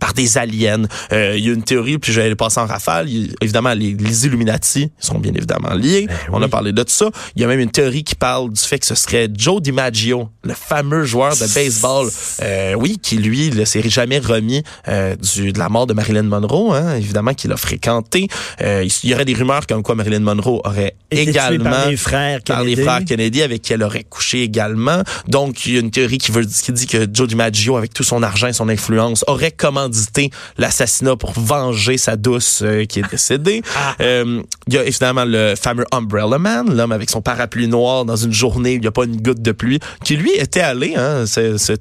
par 0.00 0.12
des 0.12 0.38
aliens. 0.38 0.84
Il 1.12 1.44
y 1.44 1.50
a 1.50 1.52
une 1.52 1.62
théorie, 1.62 1.98
puis 1.98 2.12
je 2.12 2.20
vais 2.20 2.26
aller 2.26 2.34
passer 2.34 2.60
en 2.60 2.66
rafale. 2.66 3.08
évidemment, 3.40 3.74
les, 3.74 4.26
Illuminati 4.26 4.90
sont 4.98 5.18
bien 5.18 5.32
évidemment 5.34 5.74
liés. 5.74 6.06
Ben 6.08 6.16
on 6.32 6.42
a 6.42 6.48
parlé 6.48 6.72
de 6.72 6.82
tout 6.82 6.92
ça. 6.92 7.10
Il 7.36 7.42
y 7.42 7.44
a 7.44 7.48
même 7.48 7.60
une 7.60 7.70
théorie 7.70 8.04
qui 8.04 8.14
parle 8.14 8.50
du 8.50 8.60
fait 8.60 8.78
que 8.78 8.86
ce 8.86 8.94
serait 8.94 9.28
Joe 9.42 9.60
DiMaggio, 9.60 10.28
le 10.44 10.54
fameux 10.54 11.02
joueur 11.04 11.34
de 11.34 11.52
baseball, 11.52 12.08
euh, 12.42 12.74
oui, 12.74 12.98
qui 13.02 13.16
lui 13.16 13.50
ne 13.50 13.64
s'est 13.64 13.82
jamais 13.88 14.20
remis 14.20 14.62
euh, 14.86 15.16
du, 15.16 15.52
de 15.52 15.58
la 15.58 15.68
mort 15.68 15.88
de 15.88 15.94
Marilyn 15.94 16.22
Monroe, 16.22 16.72
hein, 16.72 16.94
évidemment 16.94 17.34
qu'il 17.34 17.50
a 17.50 17.56
fréquenté. 17.56 18.28
Euh, 18.60 18.86
il 19.02 19.10
y 19.10 19.14
aurait 19.14 19.24
des 19.24 19.34
rumeurs 19.34 19.66
comme 19.66 19.82
quoi 19.82 19.96
Marilyn 19.96 20.20
Monroe 20.20 20.60
aurait 20.64 20.94
également 21.10 21.70
par 21.70 21.88
les 21.88 21.96
frères 21.96 22.40
Kennedy. 22.44 22.76
les 22.76 22.82
frères 22.84 23.04
Kennedy 23.04 23.42
avec 23.42 23.62
qui 23.62 23.72
elle 23.72 23.82
aurait 23.82 24.04
couché 24.04 24.44
également. 24.44 25.02
Donc 25.26 25.66
il 25.66 25.72
y 25.74 25.76
a 25.76 25.80
une 25.80 25.90
théorie 25.90 26.18
qui 26.18 26.30
veut 26.30 26.44
qui 26.44 26.70
dit 26.70 26.86
que 26.86 27.08
Joe 27.12 27.26
DiMaggio, 27.26 27.76
avec 27.76 27.92
tout 27.92 28.04
son 28.04 28.22
argent 28.22 28.46
et 28.46 28.52
son 28.52 28.68
influence, 28.68 29.24
aurait 29.26 29.50
commandité 29.50 30.30
l'assassinat 30.56 31.16
pour 31.16 31.32
venger 31.32 31.98
sa 31.98 32.14
douce 32.14 32.62
qui 32.88 33.00
est 33.00 33.10
décédée. 33.10 33.62
Ah. 33.74 33.96
il 33.98 34.74
y 34.74 34.76
a 34.76 34.84
évidemment 34.84 35.24
le 35.24 35.54
fameux 35.60 35.86
Umbrella 35.92 36.38
Man, 36.38 36.76
l'homme 36.76 36.92
avec 36.92 37.08
son 37.08 37.22
parapluie 37.22 37.68
noir 37.68 38.04
dans 38.04 38.16
une 38.16 38.32
journée 38.32 38.74
où 38.74 38.76
il 38.76 38.80
n'y 38.80 38.86
a 38.86 38.92
pas 38.92 39.04
une 39.04 39.16
goutte 39.22 39.42
de 39.42 39.52
pluie, 39.52 39.80
qui 40.04 40.16
lui 40.16 40.32
était 40.32 40.60
allé 40.60 40.94
hein, 40.96 41.26
se, 41.26 41.56
se 41.58 41.72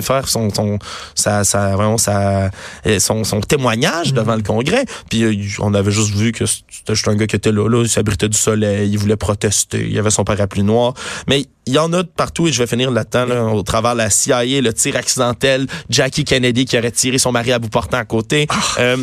faire 0.00 0.28
son, 0.28 0.52
son, 0.52 0.78
sa, 1.14 1.44
sa, 1.44 1.74
vraiment, 1.74 1.98
sa, 1.98 2.50
euh, 2.86 2.98
son, 2.98 3.24
son 3.24 3.40
témoignage 3.40 4.12
mm. 4.12 4.16
devant 4.16 4.36
le 4.36 4.42
Congrès. 4.42 4.84
Puis 5.10 5.24
euh, 5.24 5.34
on 5.60 5.74
avait 5.74 5.90
juste 5.90 6.14
vu 6.14 6.32
que 6.32 6.44
c'était 6.46 6.94
juste 6.94 7.08
un 7.08 7.16
gars 7.16 7.26
qui 7.26 7.36
était 7.36 7.52
là, 7.52 7.68
là, 7.68 7.82
il 7.82 7.88
s'abritait 7.88 8.28
du 8.28 8.38
soleil, 8.38 8.90
il 8.90 8.98
voulait 8.98 9.16
protester, 9.16 9.86
il 9.88 9.98
avait 9.98 10.10
son 10.10 10.24
parapluie 10.24 10.62
noir. 10.62 10.94
Mais 11.28 11.46
il 11.66 11.74
y 11.74 11.78
en 11.78 11.92
a 11.92 12.02
de 12.02 12.08
partout 12.08 12.48
et 12.48 12.52
je 12.52 12.58
vais 12.58 12.66
finir 12.66 12.90
là-dedans, 12.90 13.26
là, 13.26 13.44
au 13.44 13.62
travers 13.62 13.92
de 13.92 13.98
la 13.98 14.10
CIA, 14.10 14.60
le 14.60 14.72
tir 14.72 14.96
accidentel, 14.96 15.66
Jackie 15.90 16.24
Kennedy 16.24 16.64
qui 16.64 16.78
aurait 16.78 16.90
tiré 16.90 17.18
son 17.18 17.32
mari 17.32 17.52
à 17.52 17.58
bout 17.58 17.68
portant 17.68 17.98
à 17.98 18.04
côté. 18.04 18.46
Ah. 18.48 18.80
Euh, 18.80 18.96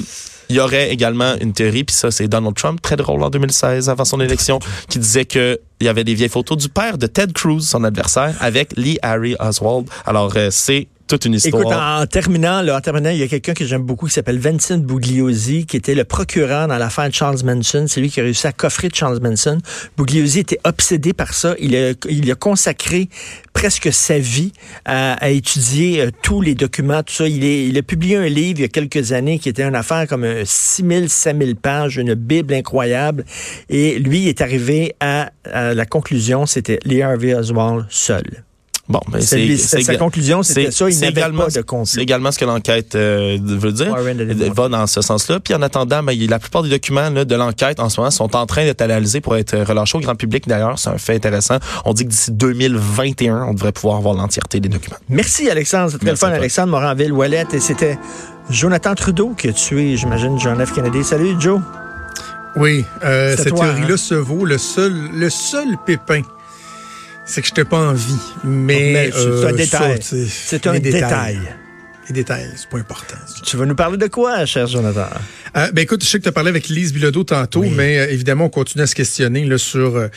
il 0.50 0.56
y 0.56 0.60
aurait 0.60 0.90
également 0.92 1.36
une 1.40 1.54
théorie, 1.54 1.84
puis 1.84 1.96
ça, 1.96 2.12
c'est 2.12 2.28
Donald 2.28 2.56
Trump, 2.56 2.82
très 2.82 2.96
drôle 2.96 3.24
en 3.24 3.30
2016, 3.30 3.90
avant 3.90 4.06
son 4.06 4.20
élection, 4.20 4.60
qui 4.90 5.00
disait 5.00 5.26
que 5.26 5.60
il 5.80 5.86
y 5.86 5.88
avait 5.88 6.04
des 6.04 6.14
vieilles 6.14 6.30
photos 6.30 6.58
du 6.58 6.70
père 6.70 6.98
de 6.98 7.08
Ted 7.08 7.32
Cruz, 7.34 7.62
son 7.62 7.84
adversaire, 7.84 8.36
avec 8.42 8.76
Lee 8.76 8.98
Harry 9.02 9.36
Oswald. 9.40 9.88
Alors, 10.06 10.34
euh, 10.36 10.50
c'est 10.52 10.88
toute 11.10 11.26
une 11.26 11.34
histoire. 11.34 11.62
Écoute, 11.62 11.74
en, 11.76 12.06
terminant, 12.06 12.62
là, 12.62 12.78
en 12.78 12.82
terminant, 12.82 13.10
il 13.10 13.18
y 13.18 13.24
a 13.24 13.28
quelqu'un 13.28 13.54
que 13.54 13.66
j'aime 13.66 13.82
beaucoup 13.82 14.06
qui 14.06 14.14
s'appelle 14.14 14.38
Vincent 14.38 14.78
Bugliosi, 14.78 15.66
qui 15.66 15.76
était 15.76 15.96
le 15.96 16.06
procureur 16.06 16.68
dans 16.68 16.78
l'affaire 16.78 17.10
Charles 17.12 17.44
Manson. 17.44 17.86
C'est 17.88 18.00
lui 18.00 18.10
qui 18.10 18.20
a 18.20 18.24
réussi 18.24 18.48
à 18.48 18.52
coffrer 18.52 18.90
Charles 18.94 19.20
Manson. 19.22 19.58
Bugliosi 19.98 20.40
était 20.40 20.60
obsédé 20.64 21.14
par 21.14 21.34
ça. 21.34 21.56
Il 21.60 21.76
a, 21.76 21.94
il 22.08 22.32
a 22.32 22.36
consacré 22.36 23.10
presque 23.54 23.92
sa 23.92 24.20
vie 24.20 24.54
à, 24.86 25.14
à 25.14 25.30
étudier 25.30 26.02
euh, 26.02 26.12
tous 26.22 26.42
les 26.42 26.56
documents, 26.56 27.02
tout 27.04 27.14
ça. 27.14 27.28
Il, 27.28 27.44
est, 27.44 27.66
il 27.66 27.78
a 27.78 27.82
publié 27.82 28.16
un 28.16 28.28
livre 28.28 28.60
il 28.60 28.62
y 28.62 28.66
a 28.66 28.70
quelques 28.70 29.12
années 29.12 29.40
qui 29.40 29.50
était 29.50 29.64
une 29.64 29.76
affaire 29.76 30.08
comme 30.08 30.26
6000, 30.46 31.10
5000 31.10 31.56
pages, 31.56 31.98
une 31.98 32.14
bible 32.14 32.54
incroyable. 32.54 33.26
Et 33.70 33.98
lui 33.98 34.28
est 34.28 34.42
arrivé 34.42 34.96
à, 35.00 35.32
à 35.52 35.74
la 35.74 35.86
conclusion, 35.86 36.46
c'était 36.46 36.80
Lee 36.86 37.02
Harvey 37.02 37.34
Oswald 37.34 37.88
seul. 37.90 38.44
Bon, 38.90 39.00
mais 39.14 39.22
C'est 39.22 39.56
sa 39.84 39.96
conclusion, 39.98 40.42
c'était 40.42 40.66
c'est- 40.66 40.72
ça, 40.72 40.90
il 40.90 40.94
c'est 40.94 41.02
n'avait 41.02 41.12
également- 41.22 41.44
pas 41.44 41.52
de 41.52 41.62
complot. 41.62 41.86
C'est 41.86 42.02
également 42.02 42.32
ce 42.32 42.40
que 42.40 42.46
l'enquête 42.46 42.96
euh, 42.96 43.38
veut 43.40 43.72
dire, 43.72 43.96
va 44.56 44.68
dans 44.68 44.88
ce 44.88 45.02
sens-là. 45.02 45.40
Puis 45.40 45.54
en 45.54 45.62
attendant, 45.62 46.02
ben, 46.02 46.18
la 46.28 46.40
plupart 46.40 46.64
des 46.64 46.70
documents 46.70 47.12
là, 47.12 47.24
de 47.24 47.36
l'enquête 47.36 47.80
en 47.80 47.90
ce 47.90 48.00
moment 48.00 48.10
sont 48.10 48.36
en 48.36 48.48
train 48.48 48.64
d'être 48.66 48.82
analysés 48.82 49.22
pour 49.22 49.38
être 49.38 49.56
relâchés 49.60 49.98
au 49.98 50.02
grand 50.02 50.16
public. 50.16 50.48
D'ailleurs, 50.48 50.80
c'est 50.80 50.90
un 50.90 50.98
fait 50.98 51.14
intéressant. 51.16 51.58
On 51.86 51.94
dit 51.94 52.04
que 52.06 52.10
d'ici 52.10 52.32
2021, 52.32 53.44
on 53.50 53.54
devrait 53.54 53.72
pouvoir 53.74 53.98
avoir 53.98 54.16
l'entièreté 54.16 54.60
des 54.60 54.70
documents. 54.70 54.98
Merci, 55.08 55.50
Alexandre. 55.52 55.92
C'était 55.92 56.06
très 56.06 56.12
le 56.12 56.18
fun. 56.18 56.30
Alexandre 56.30 56.70
Moranville-Wallet. 56.72 57.46
Et 57.54 57.60
c'était 57.60 58.00
Jonathan 58.50 58.96
Trudeau 58.96 59.36
qui 59.38 59.50
a 59.50 59.54
tué, 59.54 59.98
j'imagine, 59.98 60.40
John 60.40 60.66
F. 60.66 60.74
Kennedy. 60.74 61.04
Salut, 61.04 61.36
Joe. 61.40 61.62
Oui, 62.56 62.84
euh, 63.04 63.36
cette 63.38 63.54
théorie-là 63.54 63.94
hein? 63.94 63.98
se 63.98 64.16
vaut. 64.16 64.46
Le 64.46 64.58
seul, 64.58 64.94
le 65.14 65.30
seul 65.30 65.78
pépin, 65.86 66.22
c'est 67.30 67.42
que 67.42 67.48
je 67.48 67.52
n'étais 67.52 67.66
pas 67.66 67.90
en 67.90 67.94
vie. 67.94 68.16
Mais, 68.44 68.92
Mais 68.92 69.12
c'est 69.12 69.20
euh, 69.20 69.48
un 69.50 69.54
détail. 69.54 70.00
C'est 70.02 70.66
les 70.66 70.80
détail. 70.80 71.40
Les 72.10 72.16
détails, 72.16 72.50
c'est 72.56 72.68
pas 72.68 72.80
important. 72.80 73.18
ça. 73.28 73.36
Tu 73.46 73.56
vas 73.56 73.68
nous 73.68 73.76
parler 73.76 73.98
de 73.98 74.08
quoi, 74.08 74.44
cher 74.48 74.66
Jonathan? 74.66 75.06
Euh, 75.56 75.72
ben 75.72 75.84
écoute, 75.84 76.04
je 76.04 76.10
sais 76.10 76.18
que 76.18 76.24
tu 76.24 76.30
as 76.30 76.32
parlé 76.32 76.50
avec 76.50 76.68
Lise 76.68 76.92
Bilodeau 76.92 77.24
tantôt, 77.24 77.64
mais 77.64 78.00
euh, 78.00 78.10
évidemment, 78.10 78.46
on 78.46 78.50
continue 78.50 78.84
à 78.84 78.88
se 78.88 78.96
questionner 78.96 79.46
là, 79.46 79.60
sur 79.60 79.96
euh, 79.96 80.08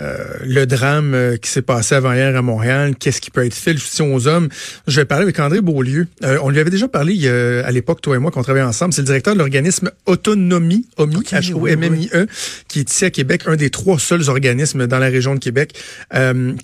euh, 0.00 0.16
le 0.44 0.64
drame 0.64 1.36
qui 1.42 1.50
s'est 1.50 1.60
passé 1.60 1.94
avant-hier 1.94 2.34
à 2.34 2.40
Montréal. 2.40 2.94
Qu'est-ce 2.98 3.20
qui 3.20 3.30
peut 3.30 3.44
être 3.44 3.54
fait, 3.54 3.72
justice 3.72 4.00
aux 4.00 4.26
hommes? 4.28 4.48
Je 4.86 5.00
vais 5.00 5.04
parler 5.04 5.24
avec 5.24 5.38
André 5.40 5.60
Beaulieu. 5.60 6.06
On 6.22 6.48
lui 6.48 6.58
avait 6.58 6.70
déjà 6.70 6.88
parlé 6.88 7.28
à 7.28 7.70
l'époque, 7.70 8.00
toi 8.00 8.16
et 8.16 8.18
moi, 8.18 8.30
qu'on 8.30 8.42
travaillait 8.42 8.66
ensemble. 8.66 8.94
C'est 8.94 9.02
le 9.02 9.06
directeur 9.06 9.34
de 9.34 9.38
l'organisme 9.38 9.90
Autonomie, 10.06 10.86
OMI, 10.96 11.16
Ok, 11.16 11.32
H-O-M-M-I-E, 11.32 12.26
qui 12.68 12.80
est 12.80 12.90
ici 12.90 13.04
à 13.04 13.10
Québec, 13.10 13.42
un 13.46 13.56
des 13.56 13.68
trois 13.68 13.98
seuls 13.98 14.30
organismes 14.30 14.86
dans 14.86 14.98
la 14.98 15.08
région 15.08 15.34
de 15.34 15.40
Québec 15.40 15.78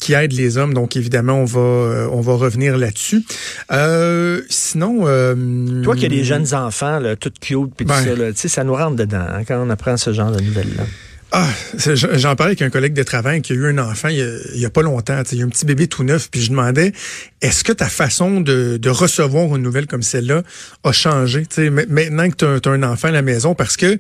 qui 0.01 0.15
aide 0.15 0.33
les 0.33 0.57
hommes. 0.57 0.73
Donc, 0.73 0.97
évidemment, 0.97 1.43
on 1.43 1.45
va, 1.45 2.09
on 2.11 2.23
va 2.23 2.33
revenir 2.35 2.79
là-dessus. 2.79 3.23
Euh, 3.73 4.43
sinon... 4.79 5.05
euh, 5.07 5.83
Toi 5.83 5.97
qui 5.97 6.07
as 6.07 6.09
des 6.09 6.25
jeunes 6.25 6.55
enfants, 6.55 6.99
là, 7.01 7.17
tout 7.17 7.33
cute, 7.41 7.75
puis 7.77 7.85
tout 7.85 7.93
Ouais. 7.93 8.05
ça, 8.05 8.15
là, 8.15 8.31
ça 8.35 8.65
nous 8.65 8.75
rentre 8.75 8.97
dedans 8.97 9.25
hein, 9.29 9.43
quand 9.47 9.61
on 9.65 9.71
apprend 9.71 9.97
ce 9.97 10.13
genre 10.13 10.31
de 10.31 10.41
nouvelles-là. 10.41 10.85
Ah, 11.31 11.47
j'en 11.77 12.37
parlais 12.37 12.53
avec 12.53 12.63
un 12.63 12.71
collègue 12.71 12.95
de 12.95 13.03
travail 13.03 13.43
qui 13.43 13.53
a 13.53 13.57
eu 13.57 13.67
un 13.67 13.77
enfant 13.77 14.09
il 14.09 14.17
y 14.55 14.65
a, 14.65 14.71
pas 14.71 14.81
longtemps. 14.81 15.21
Il 15.31 15.39
y 15.39 15.43
a 15.43 15.45
un 15.45 15.49
petit 15.51 15.67
bébé 15.67 15.87
tout 15.87 16.03
neuf, 16.03 16.31
puis 16.31 16.41
je 16.41 16.49
demandais 16.49 16.93
est-ce 17.43 17.65
que 17.65 17.73
ta 17.73 17.91
façon 17.91 18.41
de, 18.41 18.79
de 18.79 18.89
recevoir 18.89 19.55
une 19.55 19.63
nouvelle 19.63 19.87
comme 19.87 20.01
celle-là 20.01 20.43
a 20.85 20.93
changé 20.93 21.47
maintenant 21.91 22.31
que 22.31 22.59
tu 22.61 22.69
as, 22.69 22.73
un 22.73 22.83
enfant 22.83 23.09
à 23.09 23.13
la 23.13 23.21
maison? 23.21 23.55
Parce 23.55 23.77
que 23.77 23.99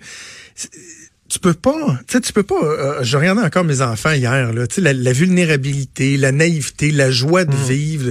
tu 1.29 1.39
peux 1.39 1.53
pas, 1.53 1.99
tu 2.07 2.15
sais, 2.15 2.21
tu 2.23 2.33
peux 2.33 2.45
pas. 2.45 2.63
euh, 2.65 3.03
je 3.03 3.19
regardais 3.19 3.43
encore 3.43 3.65
mes 3.65 3.83
enfants 3.83 4.13
hier, 4.13 4.55
là, 4.55 4.67
tu 4.67 4.77
sais, 4.77 4.81
la, 4.81 4.95
la 4.95 5.13
vulnérabilité, 5.13 6.17
la 6.17 6.33
naïveté, 6.33 6.93
la 6.93 7.11
joie 7.11 7.45
de 7.45 7.55
vivre. 7.55 8.11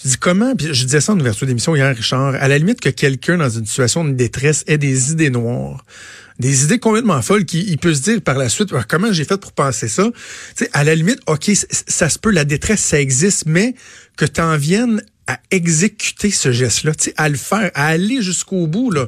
Tu 0.00 0.08
dis 0.08 0.16
comment, 0.16 0.56
puis 0.56 0.72
je 0.72 0.84
disais 0.84 1.02
ça 1.02 1.12
en 1.12 1.20
ouverture 1.20 1.46
d'émission 1.46 1.76
hier, 1.76 1.94
Richard, 1.94 2.34
à 2.34 2.48
la 2.48 2.56
limite 2.56 2.80
que 2.80 2.88
quelqu'un 2.88 3.36
dans 3.36 3.50
une 3.50 3.66
situation 3.66 4.02
de 4.02 4.12
détresse 4.12 4.64
ait 4.66 4.78
des 4.78 5.12
idées 5.12 5.28
noires, 5.28 5.84
des 6.38 6.64
idées 6.64 6.78
complètement 6.78 7.20
folles 7.20 7.44
qui 7.44 7.66
il 7.68 7.76
peut 7.76 7.92
se 7.92 8.00
dire 8.00 8.22
par 8.22 8.38
la 8.38 8.48
suite 8.48 8.70
Ah, 8.74 8.82
comment 8.88 9.12
j'ai 9.12 9.24
fait 9.24 9.36
pour 9.36 9.52
penser 9.52 9.88
ça? 9.88 10.04
Tu 10.56 10.64
sais, 10.64 10.70
à 10.72 10.84
la 10.84 10.94
limite, 10.94 11.20
OK, 11.26 11.50
ça 11.86 12.08
se 12.08 12.18
peut, 12.18 12.30
la 12.30 12.46
détresse, 12.46 12.80
ça 12.80 12.98
existe, 12.98 13.44
mais 13.44 13.74
que 14.16 14.24
tu 14.24 14.40
en 14.40 14.56
viennes 14.56 15.02
à 15.26 15.38
exécuter 15.50 16.30
ce 16.30 16.50
geste-là, 16.50 16.94
tu 16.94 17.04
sais, 17.04 17.14
à 17.18 17.28
le 17.28 17.36
faire, 17.36 17.70
à 17.74 17.88
aller 17.88 18.22
jusqu'au 18.22 18.66
bout, 18.66 18.90
là. 18.90 19.06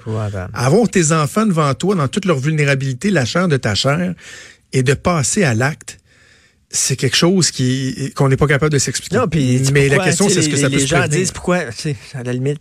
À 0.53 0.67
avoir 0.67 0.89
tes 0.91 1.13
enfants 1.13 1.47
devant 1.47 1.73
toi 1.73 1.95
dans 1.95 2.07
toute 2.07 2.27
leur 2.27 2.39
vulnérabilité, 2.39 3.11
la 3.11 3.25
chair 3.25 3.49
de 3.49 3.57
ta 3.57 3.75
chair, 3.75 4.15
et 4.75 4.83
de 4.83 4.93
passer 4.93 5.43
à 5.43 5.55
l'acte. 5.55 5.99
C'est 6.75 6.97
quelque 6.97 7.17
chose 7.17 7.51
qui 7.51 8.13
qu'on 8.17 8.29
n'est 8.31 8.37
pas 8.39 8.47
capable 8.47 8.73
de 8.73 8.79
s'expliquer. 8.79 9.17
Non, 9.17 9.29
puis 9.29 9.61
Mais 9.73 9.89
la 9.89 9.99
question, 9.99 10.29
c'est 10.29 10.41
ce 10.43 10.49
que 10.49 10.55
les- 10.57 10.61
ça 10.63 10.69
peut 10.71 10.77
Les 10.77 10.81
se 10.81 10.87
gens 10.87 10.99
prévenir. 11.01 11.19
disent 11.21 11.31
pourquoi, 11.33 11.57
à 12.15 12.23
la 12.23 12.33
limite, 12.33 12.61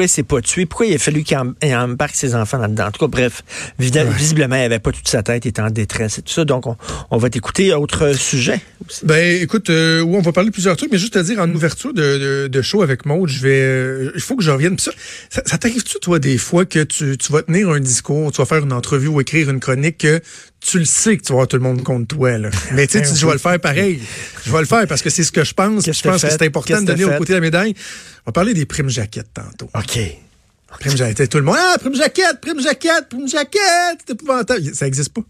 pourquoi 0.00 0.04
il 0.06 0.08
s'est 0.08 0.22
pas 0.22 0.40
tué? 0.40 0.64
Pourquoi 0.66 0.86
il 0.86 0.94
a 0.94 0.98
fallu 0.98 1.22
qu'il 1.24 1.36
em- 1.36 1.54
il 1.62 1.74
embarque 1.74 2.14
ses 2.14 2.34
enfants 2.34 2.56
là-dedans? 2.58 2.86
En 2.86 2.90
tout 2.90 3.00
cas, 3.00 3.08
bref, 3.10 3.42
visi- 3.78 3.98
visiblement, 4.16 4.56
il 4.56 4.62
avait 4.62 4.78
pas 4.78 4.92
toute 4.92 5.08
sa 5.08 5.22
tête, 5.22 5.44
il 5.44 5.48
était 5.48 5.60
en 5.60 5.68
détresse 5.70 6.18
et 6.18 6.22
tout 6.22 6.32
ça. 6.32 6.44
Donc, 6.46 6.66
on, 6.66 6.76
on 7.10 7.18
va 7.18 7.28
t'écouter. 7.28 7.74
Autre 7.74 8.14
sujet 8.16 8.60
aussi. 8.88 9.04
Ben, 9.04 9.42
écoute, 9.42 9.68
euh, 9.68 10.00
oui, 10.00 10.16
on 10.18 10.22
va 10.22 10.32
parler 10.32 10.48
de 10.48 10.54
plusieurs 10.54 10.76
trucs, 10.76 10.90
mais 10.90 10.98
juste 10.98 11.16
à 11.16 11.22
dire, 11.22 11.38
en 11.38 11.50
ouverture 11.50 11.92
de, 11.92 12.18
de, 12.44 12.48
de 12.48 12.62
show 12.62 12.82
avec 12.82 13.04
Maud, 13.04 13.28
je 13.28 13.40
vais, 13.42 13.60
euh, 13.60 14.12
il 14.14 14.20
faut 14.22 14.36
que 14.36 14.42
je 14.42 14.50
revienne. 14.50 14.76
Puis 14.76 14.84
ça, 14.86 14.92
ça, 15.28 15.42
ça 15.44 15.58
t'arrive-tu, 15.58 15.98
toi, 16.00 16.18
des 16.18 16.38
fois, 16.38 16.64
que 16.64 16.82
tu, 16.82 17.18
tu 17.18 17.32
vas 17.32 17.42
tenir 17.42 17.68
un 17.68 17.80
discours, 17.80 18.32
tu 18.32 18.38
vas 18.38 18.46
faire 18.46 18.64
une 18.64 18.72
entrevue 18.72 19.08
ou 19.08 19.20
écrire 19.20 19.50
une 19.50 19.60
chronique, 19.60 19.98
que 19.98 20.20
tu 20.60 20.78
le 20.78 20.84
sais 20.84 21.16
que 21.16 21.22
tu 21.22 21.28
vas 21.28 21.36
avoir 21.36 21.48
tout 21.48 21.56
le 21.56 21.62
monde 21.62 21.82
contre 21.82 22.06
toi, 22.16 22.36
là? 22.38 22.50
Mais 22.72 22.86
tu 22.86 22.94
sais, 22.98 23.02
tu 23.04 23.12
dis, 23.12 23.18
je 23.20 23.26
vais 23.26 23.32
le 23.32 23.38
faire 23.38 23.58
pareil. 23.60 24.00
Je 24.46 24.52
vais 24.52 24.60
le 24.60 24.66
faire 24.66 24.86
parce 24.86 25.02
que 25.02 25.10
c'est 25.10 25.24
ce 25.24 25.32
que 25.32 25.44
je 25.44 25.52
pense. 25.54 25.84
Je 25.84 26.02
pense 26.02 26.22
que 26.22 26.28
c'est 26.30 26.42
important 26.46 26.74
de 26.80 26.86
donner 26.86 27.04
au 27.04 27.18
côté 27.18 27.32
de 27.32 27.38
la 27.38 27.40
médaille. 27.40 27.74
On 28.26 28.30
va 28.30 28.32
parler 28.32 28.54
des 28.54 28.66
primes 28.66 28.88
jaquettes 28.88 29.32
tantôt. 29.32 29.70
OK. 29.74 29.98
Prime 30.78 30.96
jaquette, 30.96 31.28
tout 31.28 31.38
le 31.38 31.44
monde, 31.44 31.56
ah, 31.58 31.76
prime 31.78 31.94
jaquette, 31.94 32.40
prime 32.40 32.60
jaquette, 32.60 33.08
prime 33.08 33.28
jaquette, 33.28 33.98
c'est 34.06 34.12
épouvantable. 34.12 34.74
Ça 34.74 34.86
existe 34.86 35.12
pas. 35.12 35.22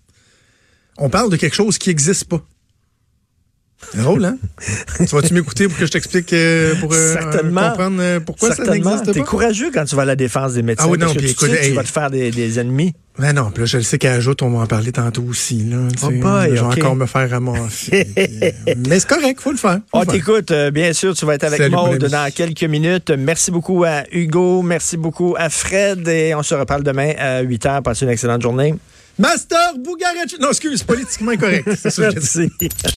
On 0.98 1.08
parle 1.08 1.30
de 1.30 1.36
quelque 1.36 1.56
chose 1.56 1.78
qui 1.78 1.88
existe 1.88 2.26
pas. 2.26 2.44
C'est 3.92 3.98
drôle, 4.02 4.24
hein? 4.24 4.36
tu 4.98 5.04
vas-tu 5.06 5.34
m'écouter 5.34 5.66
pour 5.66 5.76
que 5.78 5.86
je 5.86 5.90
t'explique, 5.90 6.32
euh, 6.32 6.74
pour 6.76 6.92
euh, 6.92 7.12
Certainement. 7.14 7.70
comprendre 7.70 7.96
euh, 8.00 8.20
pourquoi 8.20 8.54
ça 8.54 8.64
n'existe 8.64 9.12
T'es 9.12 9.20
pas? 9.20 9.26
courageux 9.26 9.70
quand 9.72 9.84
tu 9.84 9.96
vas 9.96 10.02
à 10.02 10.04
la 10.04 10.16
défense 10.16 10.52
des 10.52 10.62
médecins. 10.62 10.84
Ah 10.86 10.90
oui, 10.90 10.98
non, 10.98 11.06
parce 11.06 11.14
que 11.16 11.18
puis 11.22 11.34
tu 11.34 11.44
écoute, 11.46 11.56
sais 11.58 11.68
tu 11.70 11.74
vas 11.74 11.82
te 11.82 11.88
faire 11.88 12.10
des, 12.10 12.30
des 12.30 12.58
ennemis. 12.60 12.92
Mais 13.18 13.32
non, 13.32 13.50
puis 13.50 13.62
là, 13.62 13.66
je 13.66 13.78
le 13.78 13.82
sais 13.82 13.98
qu'à 13.98 14.12
Ajoute, 14.12 14.42
on 14.42 14.50
va 14.50 14.60
en 14.60 14.66
parler 14.66 14.92
tantôt 14.92 15.24
aussi, 15.28 15.64
là. 15.64 15.78
Oh 16.04 16.10
boy, 16.10 16.48
je 16.50 16.54
vais 16.54 16.60
encore 16.60 16.94
me 16.94 17.06
faire 17.06 17.28
ramasser. 17.30 18.06
mais 18.88 19.00
c'est 19.00 19.08
correct, 19.08 19.40
faut 19.40 19.50
le 19.50 19.56
faire. 19.56 19.78
faut 19.90 19.98
On 19.98 20.02
faire. 20.02 20.12
t'écoute, 20.12 20.50
euh, 20.52 20.70
bien 20.70 20.92
sûr, 20.92 21.14
tu 21.16 21.26
vas 21.26 21.34
être 21.34 21.44
avec 21.44 21.70
Maude 21.70 22.04
dans 22.04 22.30
quelques 22.32 22.64
minutes. 22.64 23.10
Merci 23.10 23.50
beaucoup 23.50 23.82
à 23.84 24.04
Hugo, 24.12 24.62
merci 24.62 24.96
beaucoup 24.96 25.34
à 25.38 25.48
Fred 25.50 26.06
et 26.06 26.34
on 26.34 26.42
se 26.42 26.54
reparle 26.54 26.82
demain 26.82 27.12
à 27.18 27.40
8 27.40 27.64
h. 27.64 27.82
Passez 27.82 28.04
une 28.04 28.10
excellente 28.12 28.42
journée. 28.42 28.74
Master 29.18 29.74
Bugarici. 29.76 30.36
Non, 30.40 30.48
excuse, 30.48 30.82
politiquement 30.82 31.32
incorrect. 31.32 31.68
C'est 31.76 31.90
ça 31.90 32.10
que 32.10 32.18
je 32.20 32.20
dis. 32.20 32.50
Merci. 32.60 32.68